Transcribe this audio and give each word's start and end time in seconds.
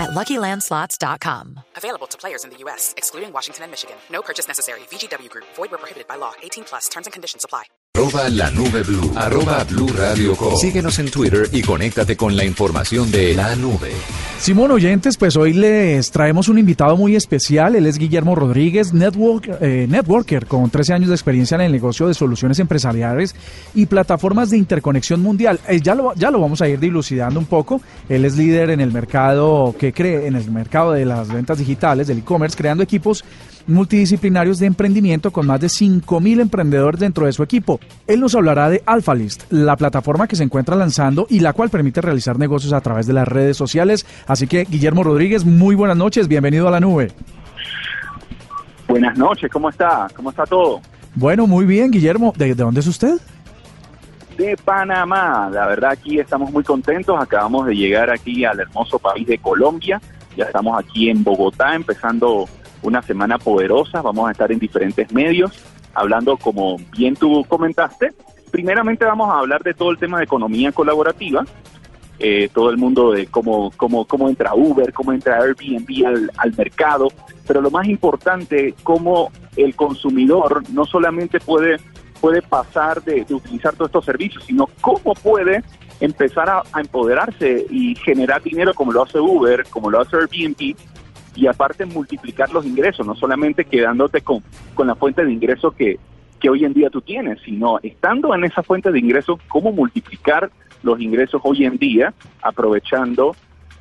at 0.00 0.10
LuckyLandSlots.com. 0.10 1.60
Available 1.76 2.06
to 2.08 2.18
players 2.18 2.44
in 2.44 2.50
the 2.50 2.56
U.S., 2.64 2.94
excluding 2.96 3.32
Washington 3.32 3.64
and 3.64 3.70
Michigan. 3.70 3.96
No 4.10 4.22
purchase 4.22 4.48
necessary. 4.48 4.80
VGW 4.90 5.28
Group. 5.28 5.46
Void 5.56 5.70
where 5.70 5.78
prohibited 5.78 6.08
by 6.08 6.16
law. 6.16 6.32
18 6.42 6.64
plus. 6.64 6.88
Terms 6.88 7.06
and 7.06 7.12
conditions 7.12 7.44
apply. 7.44 7.64
Arroba 7.96 8.30
la 8.30 8.50
nube 8.50 8.82
blue. 8.84 9.12
Arroba 9.16 9.64
blue 9.64 9.88
radio 9.88 10.34
com. 10.36 10.56
Síguenos 10.56 10.98
en 10.98 11.10
Twitter 11.10 11.48
y 11.52 11.62
conéctate 11.62 12.16
con 12.16 12.36
la 12.36 12.44
información 12.44 13.10
de 13.10 13.34
la 13.34 13.54
nube. 13.56 13.92
Simón 14.40 14.70
Oyentes, 14.70 15.18
pues 15.18 15.36
hoy 15.36 15.52
les 15.52 16.10
traemos 16.10 16.48
un 16.48 16.58
invitado 16.58 16.96
muy 16.96 17.14
especial. 17.14 17.76
Él 17.76 17.84
es 17.84 17.98
Guillermo 17.98 18.34
Rodríguez, 18.34 18.94
network, 18.94 19.58
eh, 19.60 19.86
networker 19.86 20.46
con 20.46 20.70
13 20.70 20.94
años 20.94 21.08
de 21.10 21.14
experiencia 21.14 21.56
en 21.56 21.60
el 21.60 21.72
negocio 21.72 22.08
de 22.08 22.14
soluciones 22.14 22.58
empresariales 22.58 23.36
y 23.74 23.84
plataformas 23.84 24.48
de 24.48 24.56
interconexión 24.56 25.20
mundial. 25.20 25.60
Eh, 25.68 25.82
ya, 25.82 25.94
lo, 25.94 26.14
ya 26.14 26.30
lo 26.30 26.40
vamos 26.40 26.62
a 26.62 26.68
ir 26.70 26.80
dilucidando 26.80 27.38
un 27.38 27.44
poco. 27.44 27.82
Él 28.08 28.24
es 28.24 28.38
líder 28.38 28.70
en 28.70 28.80
el 28.80 28.92
mercado 28.92 29.74
que 29.78 29.92
cree 29.92 30.26
en 30.26 30.34
el 30.34 30.50
mercado 30.50 30.92
de 30.92 31.04
las 31.04 31.30
ventas 31.30 31.58
digitales, 31.58 32.06
del 32.06 32.20
e-commerce, 32.20 32.56
creando 32.56 32.82
equipos 32.82 33.22
multidisciplinarios 33.66 34.58
de 34.58 34.66
emprendimiento 34.66 35.30
con 35.30 35.46
más 35.46 35.60
de 35.60 35.68
5.000 35.68 36.40
emprendedores 36.40 37.00
dentro 37.00 37.26
de 37.26 37.32
su 37.32 37.42
equipo. 37.42 37.80
Él 38.06 38.20
nos 38.20 38.34
hablará 38.34 38.68
de 38.68 38.82
AlphaList, 38.84 39.44
la 39.50 39.76
plataforma 39.76 40.26
que 40.26 40.36
se 40.36 40.44
encuentra 40.44 40.76
lanzando 40.76 41.26
y 41.28 41.40
la 41.40 41.52
cual 41.52 41.70
permite 41.70 42.00
realizar 42.00 42.38
negocios 42.38 42.72
a 42.72 42.80
través 42.80 43.06
de 43.06 43.12
las 43.12 43.28
redes 43.28 43.56
sociales. 43.56 44.06
Así 44.30 44.46
que, 44.46 44.62
Guillermo 44.62 45.02
Rodríguez, 45.02 45.44
muy 45.44 45.74
buenas 45.74 45.96
noches, 45.96 46.28
bienvenido 46.28 46.68
a 46.68 46.70
la 46.70 46.78
nube. 46.78 47.10
Buenas 48.86 49.18
noches, 49.18 49.50
¿cómo 49.50 49.68
está? 49.68 50.06
¿Cómo 50.14 50.30
está 50.30 50.46
todo? 50.46 50.80
Bueno, 51.16 51.48
muy 51.48 51.64
bien, 51.64 51.90
Guillermo. 51.90 52.32
¿De, 52.36 52.46
de 52.46 52.54
dónde 52.54 52.78
es 52.78 52.86
usted? 52.86 53.16
De 54.38 54.56
Panamá. 54.64 55.50
La 55.52 55.66
verdad, 55.66 55.90
aquí 55.90 56.20
estamos 56.20 56.52
muy 56.52 56.62
contentos. 56.62 57.20
Acabamos 57.20 57.66
de 57.66 57.74
llegar 57.74 58.08
aquí 58.08 58.44
al 58.44 58.60
hermoso 58.60 59.00
país 59.00 59.26
de 59.26 59.36
Colombia. 59.36 60.00
Ya 60.36 60.44
estamos 60.44 60.78
aquí 60.78 61.10
en 61.10 61.24
Bogotá, 61.24 61.74
empezando 61.74 62.48
una 62.82 63.02
semana 63.02 63.36
poderosa. 63.36 64.00
Vamos 64.00 64.28
a 64.28 64.30
estar 64.30 64.52
en 64.52 64.60
diferentes 64.60 65.12
medios, 65.12 65.50
hablando 65.92 66.36
como 66.36 66.76
bien 66.96 67.16
tú 67.16 67.44
comentaste. 67.48 68.12
Primeramente 68.52 69.04
vamos 69.04 69.28
a 69.28 69.40
hablar 69.40 69.64
de 69.64 69.74
todo 69.74 69.90
el 69.90 69.98
tema 69.98 70.18
de 70.18 70.24
economía 70.24 70.70
colaborativa, 70.70 71.44
eh, 72.22 72.50
todo 72.52 72.68
el 72.68 72.76
mundo 72.76 73.12
de 73.12 73.26
cómo, 73.28 73.72
cómo, 73.78 74.04
cómo 74.04 74.28
entra 74.28 74.54
Uber, 74.54 74.92
cómo 74.92 75.12
entra 75.12 75.38
Airbnb 75.38 76.30
al, 76.36 76.54
mercado, 76.54 77.08
pero 77.46 77.62
lo 77.62 77.70
más 77.70 77.88
importante, 77.88 78.74
cómo 78.82 79.32
el 79.56 79.74
consumidor 79.74 80.62
no 80.70 80.84
solamente 80.84 81.40
puede, 81.40 81.78
puede 82.20 82.42
pasar 82.42 83.02
de, 83.02 83.24
utilizar 83.30 83.74
todos 83.74 83.88
estos 83.88 84.04
servicios, 84.04 84.44
sino 84.44 84.68
cómo 84.82 85.14
puede 85.14 85.64
empezar 86.00 86.50
a, 86.50 86.62
empoderarse 86.78 87.66
y 87.70 87.94
generar 87.94 88.42
dinero 88.42 88.74
como 88.74 88.92
lo 88.92 89.02
hace 89.02 89.18
Uber, 89.18 89.64
como 89.70 89.90
lo 89.90 90.00
hace 90.00 90.16
Airbnb, 90.16 90.76
y 91.36 91.46
aparte 91.46 91.86
multiplicar 91.86 92.52
los 92.52 92.66
ingresos, 92.66 93.06
no 93.06 93.14
solamente 93.14 93.64
quedándote 93.64 94.20
con, 94.20 94.42
con 94.74 94.88
la 94.88 94.94
fuente 94.94 95.24
de 95.24 95.32
ingresos 95.32 95.72
que, 95.72 95.98
que 96.40 96.50
hoy 96.50 96.64
en 96.64 96.72
día 96.72 96.90
tú 96.90 97.00
tienes, 97.00 97.38
sino 97.44 97.78
estando 97.82 98.34
en 98.34 98.44
esa 98.44 98.62
fuente 98.62 98.90
de 98.90 98.98
ingresos, 98.98 99.38
cómo 99.48 99.72
multiplicar 99.72 100.50
los 100.82 101.00
ingresos 101.00 101.40
hoy 101.44 101.64
en 101.64 101.76
día 101.76 102.12
aprovechando 102.42 103.36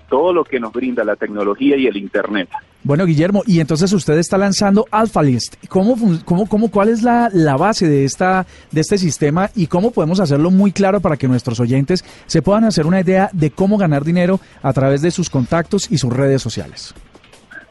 todo 0.10 0.34
lo 0.34 0.44
que 0.44 0.60
nos 0.60 0.74
brinda 0.74 1.04
la 1.04 1.16
tecnología 1.16 1.78
y 1.78 1.88
el 1.88 1.96
Internet. 1.96 2.50
Bueno, 2.84 3.06
Guillermo, 3.06 3.44
y 3.46 3.60
entonces 3.60 3.92
usted 3.94 4.18
está 4.18 4.38
lanzando 4.38 4.86
AlphaList. 4.90 5.56
¿Cómo, 5.68 5.96
cómo, 6.26 6.48
cómo, 6.48 6.72
¿Cuál 6.72 6.90
es 6.90 7.04
la, 7.04 7.30
la 7.32 7.58
base 7.58 7.88
de, 7.88 8.06
esta, 8.06 8.48
de 8.72 8.82
este 8.82 8.98
sistema 8.98 9.50
y 9.56 9.68
cómo 9.68 9.92
podemos 9.92 10.20
hacerlo 10.20 10.50
muy 10.50 10.72
claro 10.72 11.00
para 11.00 11.18
que 11.18 11.28
nuestros 11.28 11.60
oyentes 11.60 12.04
se 12.26 12.42
puedan 12.42 12.64
hacer 12.64 12.88
una 12.88 13.02
idea 13.02 13.30
de 13.34 13.52
cómo 13.52 13.78
ganar 13.78 14.04
dinero 14.04 14.40
a 14.64 14.74
través 14.74 15.02
de 15.02 15.12
sus 15.12 15.30
contactos 15.30 15.92
y 15.92 15.98
sus 15.98 16.12
redes 16.12 16.42
sociales? 16.42 16.96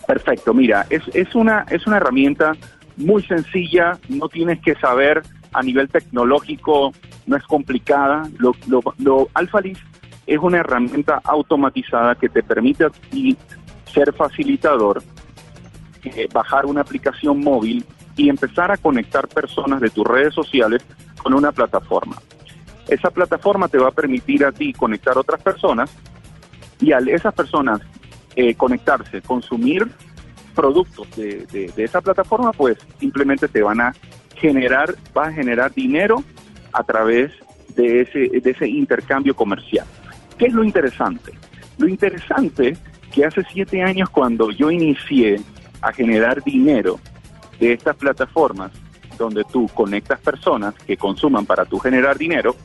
Perfecto, 0.06 0.54
mira, 0.54 0.86
es, 0.90 1.02
es, 1.14 1.34
una, 1.34 1.66
es 1.70 1.86
una 1.86 1.96
herramienta 1.96 2.52
muy 2.98 3.22
sencilla, 3.22 3.98
no 4.08 4.28
tienes 4.28 4.60
que 4.60 4.74
saber 4.74 5.22
a 5.52 5.62
nivel 5.62 5.88
tecnológico, 5.88 6.92
no 7.26 7.36
es 7.36 7.42
complicada. 7.44 8.28
Lo, 8.38 8.54
lo, 8.66 8.82
lo 8.98 9.28
es 10.26 10.38
una 10.38 10.58
herramienta 10.58 11.20
automatizada 11.24 12.14
que 12.14 12.28
te 12.28 12.42
permite 12.42 12.84
a 12.84 12.90
ti 12.90 13.36
ser 13.92 14.12
facilitador, 14.12 15.02
eh, 16.04 16.28
bajar 16.32 16.66
una 16.66 16.82
aplicación 16.82 17.40
móvil 17.40 17.84
y 18.16 18.28
empezar 18.28 18.70
a 18.70 18.76
conectar 18.76 19.26
personas 19.28 19.80
de 19.80 19.90
tus 19.90 20.06
redes 20.06 20.34
sociales 20.34 20.84
con 21.22 21.32
una 21.34 21.52
plataforma. 21.52 22.16
Esa 22.88 23.10
plataforma 23.10 23.68
te 23.68 23.78
va 23.78 23.88
a 23.88 23.92
permitir 23.92 24.44
a 24.44 24.52
ti 24.52 24.72
conectar 24.72 25.16
otras 25.16 25.42
personas 25.42 25.90
y 26.80 26.92
al 26.92 27.08
esas 27.08 27.34
personas 27.34 27.80
eh, 28.36 28.54
conectarse, 28.54 29.22
consumir 29.22 29.86
productos 30.58 31.08
de, 31.14 31.46
de, 31.52 31.84
esa 31.84 32.00
plataforma, 32.00 32.50
pues 32.50 32.78
simplemente 32.98 33.46
te 33.46 33.62
van 33.62 33.80
a 33.80 33.94
generar, 34.34 34.92
vas 35.14 35.28
a 35.28 35.32
generar 35.32 35.72
dinero 35.72 36.24
a 36.72 36.82
través 36.82 37.30
de 37.76 38.00
ese, 38.00 38.18
de 38.40 38.50
ese 38.50 38.66
intercambio 38.66 39.36
comercial. 39.36 39.86
¿Qué 40.36 40.46
es 40.46 40.52
lo 40.52 40.64
interesante? 40.64 41.30
Lo 41.78 41.86
interesante 41.86 42.76
que 43.12 43.24
hace 43.24 43.44
siete 43.52 43.84
años 43.84 44.10
cuando 44.10 44.50
yo 44.50 44.72
inicié 44.72 45.40
a 45.80 45.92
generar 45.92 46.42
dinero 46.42 46.98
de 47.60 47.74
estas 47.74 47.94
plataformas, 47.94 48.72
donde 49.16 49.44
tú 49.44 49.68
conectas 49.72 50.18
personas 50.18 50.74
que 50.74 50.96
consuman 50.96 51.46
para 51.46 51.66
tú 51.66 51.78
generar 51.78 52.18
dinero, 52.18 52.56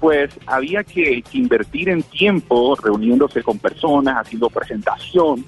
pues 0.00 0.30
había 0.46 0.82
que, 0.82 1.22
invertir 1.32 1.90
en 1.90 2.02
tiempo 2.02 2.74
reuniéndose 2.74 3.44
con 3.44 3.60
personas, 3.60 4.16
haciendo 4.16 4.50
presentación. 4.50 5.44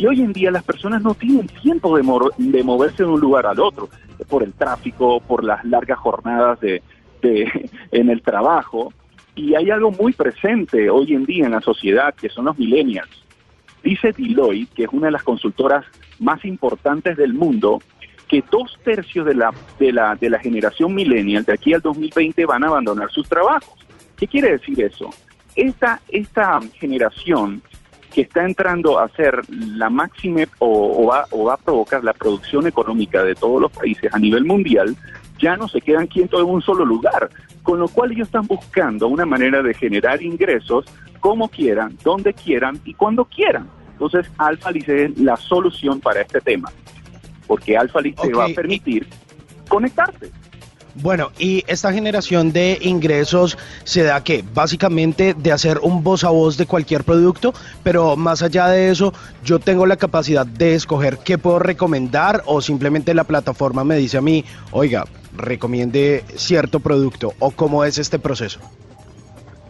Y 0.00 0.06
hoy 0.06 0.22
en 0.22 0.32
día 0.32 0.50
las 0.50 0.64
personas 0.64 1.02
no 1.02 1.12
tienen 1.12 1.46
tiempo 1.46 1.94
de, 1.94 2.02
de 2.38 2.64
moverse 2.64 3.02
de 3.02 3.08
un 3.10 3.20
lugar 3.20 3.44
al 3.44 3.60
otro, 3.60 3.90
por 4.30 4.42
el 4.42 4.54
tráfico, 4.54 5.20
por 5.20 5.44
las 5.44 5.62
largas 5.62 5.98
jornadas 5.98 6.58
de, 6.60 6.82
de, 7.20 7.70
en 7.92 8.08
el 8.08 8.22
trabajo. 8.22 8.94
Y 9.34 9.54
hay 9.56 9.68
algo 9.68 9.90
muy 9.90 10.14
presente 10.14 10.88
hoy 10.88 11.12
en 11.12 11.26
día 11.26 11.44
en 11.44 11.50
la 11.50 11.60
sociedad, 11.60 12.14
que 12.14 12.30
son 12.30 12.46
los 12.46 12.58
millennials. 12.58 13.10
Dice 13.84 14.14
Deloitte, 14.16 14.72
que 14.72 14.84
es 14.84 14.88
una 14.90 15.08
de 15.08 15.12
las 15.12 15.22
consultoras 15.22 15.84
más 16.18 16.46
importantes 16.46 17.18
del 17.18 17.34
mundo, 17.34 17.82
que 18.26 18.42
dos 18.50 18.78
tercios 18.82 19.26
de 19.26 19.34
la, 19.34 19.52
de 19.78 19.92
la, 19.92 20.14
de 20.14 20.30
la 20.30 20.38
generación 20.38 20.94
millennial 20.94 21.44
de 21.44 21.52
aquí 21.52 21.74
al 21.74 21.82
2020 21.82 22.46
van 22.46 22.64
a 22.64 22.68
abandonar 22.68 23.10
sus 23.10 23.28
trabajos. 23.28 23.74
¿Qué 24.16 24.26
quiere 24.26 24.52
decir 24.52 24.80
eso? 24.80 25.10
Esta, 25.54 26.00
esta 26.08 26.58
generación 26.78 27.60
que 28.12 28.22
está 28.22 28.44
entrando 28.44 28.98
a 28.98 29.08
ser 29.10 29.40
la 29.48 29.88
máxima 29.88 30.42
o, 30.58 31.02
o, 31.02 31.06
va, 31.06 31.26
o 31.30 31.44
va 31.44 31.54
a 31.54 31.56
provocar 31.56 32.02
la 32.04 32.12
producción 32.12 32.66
económica 32.66 33.22
de 33.22 33.34
todos 33.34 33.60
los 33.60 33.72
países 33.72 34.12
a 34.12 34.18
nivel 34.18 34.44
mundial, 34.44 34.96
ya 35.38 35.56
no 35.56 35.68
se 35.68 35.80
quedan 35.80 36.06
quietos 36.06 36.40
en 36.40 36.48
un 36.48 36.62
solo 36.62 36.84
lugar, 36.84 37.30
con 37.62 37.78
lo 37.78 37.88
cual 37.88 38.12
ellos 38.12 38.28
están 38.28 38.46
buscando 38.46 39.08
una 39.08 39.26
manera 39.26 39.62
de 39.62 39.74
generar 39.74 40.22
ingresos 40.22 40.84
como 41.20 41.48
quieran, 41.48 41.96
donde 42.02 42.32
quieran 42.34 42.80
y 42.84 42.94
cuando 42.94 43.24
quieran. 43.24 43.68
Entonces, 43.92 44.30
AlphaList 44.38 44.88
es 44.88 45.18
la 45.18 45.36
solución 45.36 46.00
para 46.00 46.22
este 46.22 46.40
tema, 46.40 46.70
porque 47.46 47.76
AlphaList 47.76 48.18
okay. 48.18 48.30
te 48.30 48.36
va 48.36 48.44
a 48.46 48.48
permitir 48.48 49.06
conectarte. 49.68 50.30
Bueno, 50.94 51.30
y 51.38 51.64
esta 51.66 51.92
generación 51.92 52.52
de 52.52 52.78
ingresos 52.80 53.56
se 53.84 54.02
da 54.02 54.22
que 54.24 54.44
básicamente 54.54 55.34
de 55.34 55.52
hacer 55.52 55.78
un 55.82 56.02
voz 56.02 56.24
a 56.24 56.30
voz 56.30 56.56
de 56.56 56.66
cualquier 56.66 57.04
producto, 57.04 57.54
pero 57.82 58.16
más 58.16 58.42
allá 58.42 58.66
de 58.68 58.90
eso, 58.90 59.12
yo 59.44 59.60
tengo 59.60 59.86
la 59.86 59.96
capacidad 59.96 60.44
de 60.44 60.74
escoger 60.74 61.18
qué 61.18 61.38
puedo 61.38 61.58
recomendar 61.58 62.42
o 62.46 62.60
simplemente 62.60 63.14
la 63.14 63.24
plataforma 63.24 63.84
me 63.84 63.96
dice 63.96 64.18
a 64.18 64.20
mí, 64.20 64.44
oiga, 64.72 65.04
recomiende 65.36 66.24
cierto 66.34 66.80
producto 66.80 67.34
o 67.38 67.50
cómo 67.50 67.84
es 67.84 67.98
este 67.98 68.18
proceso. 68.18 68.60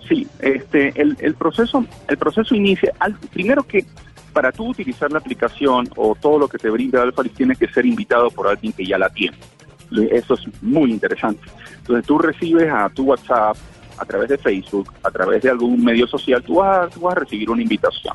Sí, 0.09 0.27
este, 0.41 0.93
el, 1.01 1.35
proceso, 1.35 1.85
el 2.09 2.17
proceso 2.17 2.55
inicia, 2.55 2.93
al, 2.99 3.15
primero 3.15 3.63
que 3.63 3.85
para 4.33 4.51
tú 4.51 4.69
utilizar 4.69 5.13
la 5.13 5.19
aplicación 5.19 5.89
o 5.97 6.15
todo 6.15 6.39
lo 6.39 6.49
que 6.49 6.59
te 6.59 6.71
brinda 6.71 7.03
Alphalist 7.03 7.37
tienes 7.37 7.59
que 7.59 7.69
ser 7.69 7.87
invitado 7.87 8.31
por 8.31 8.49
alguien 8.49 8.73
que 8.73 8.85
ya 8.85 8.99
la 8.99 9.09
tiene. 9.11 9.37
Eso 10.11 10.35
es 10.35 10.63
muy 10.63 10.91
interesante. 10.91 11.43
Entonces 11.79 12.07
tú 12.07 12.19
recibes 12.19 12.71
a 12.71 12.89
tu 12.89 13.05
WhatsApp, 13.05 13.57
a 13.99 14.05
través 14.05 14.29
de 14.29 14.39
Facebook, 14.39 14.93
a 15.03 15.11
través 15.11 15.43
de 15.43 15.51
algún 15.51 15.85
medio 15.85 16.07
social, 16.07 16.43
tú 16.43 16.57
vas, 16.57 16.87
a, 16.87 16.89
tú 16.89 17.01
vas 17.01 17.17
a 17.17 17.21
recibir 17.21 17.51
una 17.51 17.63
invitación. 17.63 18.15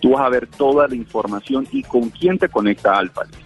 Tú 0.00 0.12
vas 0.12 0.22
a 0.22 0.28
ver 0.28 0.46
toda 0.46 0.88
la 0.88 0.94
información 0.94 1.66
y 1.70 1.82
con 1.82 2.10
quién 2.10 2.38
te 2.38 2.48
conecta 2.48 2.96
Alphalist. 2.96 3.40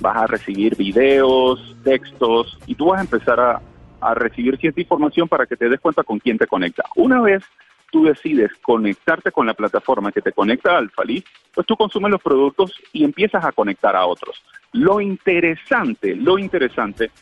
Vas 0.00 0.16
a 0.16 0.26
recibir 0.26 0.76
videos, 0.76 1.76
textos 1.84 2.58
y 2.66 2.74
tú 2.74 2.86
vas 2.86 2.98
a 2.98 3.02
empezar 3.02 3.40
a, 3.40 3.60
a 4.00 4.14
recibir 4.14 4.58
cierta 4.58 4.80
información 4.80 5.28
para 5.28 5.46
que 5.46 5.56
te 5.56 5.68
des 5.68 5.80
cuenta 5.80 6.02
con 6.02 6.18
quién 6.18 6.38
te 6.38 6.46
conecta. 6.46 6.84
Una 6.96 7.20
vez 7.20 7.42
tú 7.90 8.04
decides 8.04 8.50
conectarte 8.60 9.30
con 9.30 9.46
la 9.46 9.54
plataforma 9.54 10.10
que 10.10 10.20
te 10.20 10.32
conecta 10.32 10.72
a 10.72 10.78
Alphalist, 10.78 11.26
pues 11.54 11.66
tú 11.66 11.76
consumes 11.76 12.10
los 12.10 12.20
productos 12.20 12.72
y 12.92 13.04
empiezas 13.04 13.44
a 13.44 13.52
conectar 13.52 13.94
a 13.94 14.04
otros. 14.04 14.42
Lo 14.74 15.00
interesante, 15.00 16.16
lo 16.16 16.36
interesante, 16.36 17.12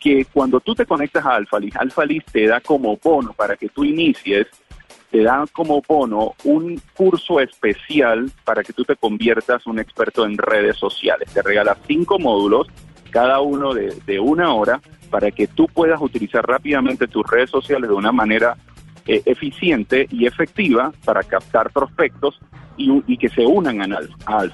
que 0.00 0.24
cuando 0.24 0.60
tú 0.60 0.74
te 0.74 0.86
conectas 0.86 1.24
a 1.26 1.34
Alphalist, 1.34 1.76
Alphalist 1.76 2.32
te 2.32 2.46
da 2.46 2.62
como 2.62 2.96
bono 2.96 3.34
para 3.34 3.56
que 3.56 3.68
tú 3.68 3.84
inicies, 3.84 4.46
te 5.10 5.22
da 5.22 5.44
como 5.52 5.82
bono 5.86 6.34
un 6.44 6.80
curso 6.94 7.40
especial 7.40 8.30
para 8.42 8.62
que 8.62 8.72
tú 8.72 8.84
te 8.84 8.96
conviertas 8.96 9.66
un 9.66 9.80
experto 9.80 10.24
en 10.24 10.38
redes 10.38 10.78
sociales. 10.78 11.30
Te 11.32 11.42
regala 11.42 11.76
cinco 11.86 12.18
módulos, 12.18 12.68
cada 13.10 13.40
uno 13.40 13.74
de, 13.74 14.18
una 14.18 14.54
hora, 14.54 14.80
para 15.10 15.30
que 15.30 15.46
tú 15.46 15.66
puedas 15.66 16.00
utilizar 16.00 16.46
rápidamente 16.46 17.06
tus 17.06 17.26
redes 17.26 17.50
sociales 17.50 17.90
de 17.90 17.94
una 17.94 18.12
manera 18.12 18.56
eh, 19.06 19.20
eficiente 19.26 20.06
y 20.10 20.24
efectiva 20.24 20.90
para 21.04 21.22
captar 21.22 21.70
prospectos 21.70 22.40
y, 22.78 23.18
que 23.18 23.28
se 23.28 23.44
unan 23.44 23.92
a, 23.92 23.98
a. 24.24 24.46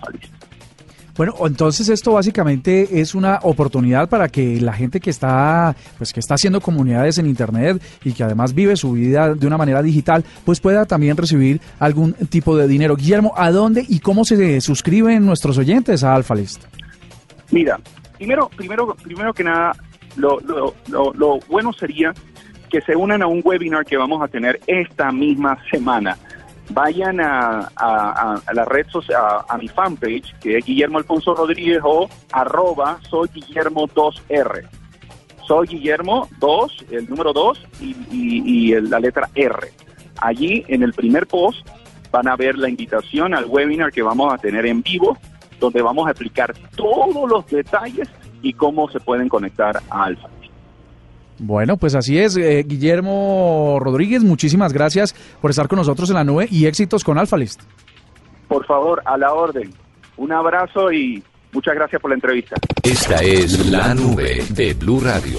Bueno, 1.17 1.35
entonces 1.45 1.89
esto 1.89 2.13
básicamente 2.13 3.01
es 3.01 3.15
una 3.15 3.41
oportunidad 3.43 4.09
para 4.09 4.29
que 4.29 4.61
la 4.61 4.73
gente 4.73 5.01
que 5.01 5.11
está, 5.11 5.75
pues 5.99 6.13
que 6.13 6.21
está 6.21 6.35
haciendo 6.35 6.61
comunidades 6.61 7.19
en 7.19 7.27
internet 7.27 7.83
y 8.05 8.13
que 8.13 8.25
además 8.25 8.55
vive 8.55 8.77
su 8.77 8.93
vida 8.93 9.35
de 9.35 9.47
una 9.47 9.59
manera 9.59 9.83
digital, 9.83 10.25
pues 10.45 10.61
pueda 10.61 10.87
también 10.87 11.17
recibir 11.17 11.61
algún 11.79 12.15
tipo 12.15 12.57
de 12.57 12.69
dinero. 12.69 12.97
Guillermo, 12.97 13.33
¿a 13.37 13.51
dónde 13.51 13.85
y 13.89 14.01
cómo 14.01 14.25
se 14.25 14.61
suscriben 14.61 15.27
nuestros 15.27 15.59
oyentes 15.59 16.05
a 16.05 16.15
AlphaList? 16.15 16.65
Mira, 17.51 17.79
primero, 18.17 18.49
primero, 18.57 18.95
primero 19.03 19.35
que 19.35 19.45
nada, 19.45 19.73
lo, 20.17 20.41
lo, 20.41 20.75
lo, 20.89 21.13
lo 21.15 21.39
bueno 21.49 21.73
sería 21.73 22.13
que 22.71 22.81
se 22.83 22.95
unan 22.95 23.23
a 23.23 23.27
un 23.27 23.43
webinar 23.45 23.85
que 23.85 23.97
vamos 23.97 24.23
a 24.23 24.29
tener 24.29 24.61
esta 24.67 25.11
misma 25.11 25.59
semana 25.71 26.17
vayan 26.73 27.21
a, 27.21 28.41
la 28.53 28.65
red 28.65 28.87
social, 28.89 29.21
a, 29.49 29.59
mi 29.59 29.69
fanpage, 29.69 30.35
que 30.41 30.59
es 30.59 30.65
Guillermo 30.65 30.99
Alfonso 30.99 31.35
Rodríguez 31.35 31.81
o 31.85 32.09
arroba 32.33 32.99
soy 33.09 33.29
Guillermo 33.29 33.87
2R. 33.89 34.69
Soy 35.47 35.67
Guillermo 35.67 36.29
2, 36.39 36.87
el 36.91 37.09
número 37.09 37.33
2 37.33 37.67
y, 37.81 38.75
la 38.83 39.01
letra 39.01 39.29
R. 39.35 39.73
Allí 40.21 40.65
en 40.69 40.83
el 40.83 40.93
primer 40.93 41.27
post 41.27 41.67
van 42.11 42.29
a 42.29 42.37
ver 42.37 42.57
la 42.57 42.69
invitación 42.69 43.35
al 43.35 43.47
webinar 43.47 43.91
que 43.93 44.03
vamos 44.03 44.33
a 44.33 44.39
tener 44.39 44.67
en 44.67 44.83
vivo, 44.83 45.17
donde 45.59 45.83
vamos 45.83 46.07
a 46.07 46.11
explicar 46.11 46.55
todos 46.77 47.29
los 47.29 47.47
detalles 47.47 48.09
y 48.43 48.53
cómo 48.53 48.89
se 48.91 49.01
pueden 49.01 49.29
conectar 49.29 49.81
a 49.91 50.05
Alfa. 50.05 50.29
Bueno, 51.43 51.79
pues 51.79 51.95
así 51.95 52.19
es. 52.19 52.37
Eh, 52.37 52.65
Guillermo 52.67 53.79
Rodríguez, 53.81 54.23
muchísimas 54.23 54.75
gracias 54.75 55.15
por 55.41 55.51
estar 55.51 55.69
con 55.69 55.79
nosotros 55.79 56.11
en 56.11 56.17
la 56.17 56.25
nube 56.25 56.47
y 56.51 56.67
éxitos 56.67 57.03
con 57.03 57.19
Alphalist. 57.19 57.63
Por 58.47 58.67
favor, 58.67 59.01
a 59.07 59.17
la 59.17 59.33
orden. 59.33 59.73
Un 60.19 60.33
abrazo 60.33 60.93
y 60.93 61.23
muchas 61.53 61.75
gracias 61.75 62.01
por 62.03 62.11
la 62.11 62.17
entrevista. 62.17 62.57
Esta 62.83 63.17
es 63.23 63.67
la 63.71 63.95
nube 63.95 64.45
de 64.51 64.75
Blue 64.75 65.01
Radio. 65.01 65.39